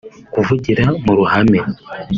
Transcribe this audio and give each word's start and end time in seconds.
kuvugira 0.33 0.83
mu 1.03 1.13
ruhame 1.17 1.59